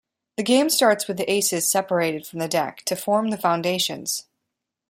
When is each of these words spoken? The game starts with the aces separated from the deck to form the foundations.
The 0.37 0.41
game 0.41 0.71
starts 0.71 1.07
with 1.07 1.17
the 1.17 1.31
aces 1.31 1.69
separated 1.71 2.25
from 2.25 2.39
the 2.39 2.47
deck 2.47 2.81
to 2.85 2.95
form 2.95 3.29
the 3.29 3.37
foundations. 3.37 4.25